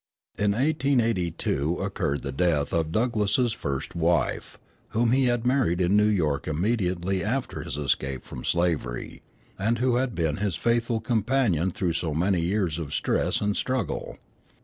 In 0.35 0.53
1882 0.53 1.75
occurred 1.77 2.23
the 2.23 2.31
death 2.31 2.73
of 2.73 2.91
Douglass's 2.91 3.53
first 3.53 3.93
wife, 3.95 4.57
whom 4.89 5.11
he 5.11 5.25
had 5.25 5.45
married 5.45 5.79
in 5.79 5.95
New 5.95 6.07
York 6.07 6.47
immediately 6.47 7.23
after 7.23 7.61
his 7.61 7.77
escape 7.77 8.25
from 8.25 8.43
slavery, 8.43 9.21
and 9.59 9.77
who 9.77 9.97
had 9.97 10.15
been 10.15 10.37
his 10.37 10.55
faithful 10.55 11.01
companion 11.01 11.69
through 11.69 11.93
so 11.93 12.15
many 12.15 12.41
years 12.41 12.79
of 12.79 12.95
stress 12.95 13.41
and 13.41 13.55
struggle. 13.55 14.17